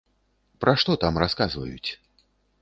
[0.65, 1.89] Пра што там расказваюць?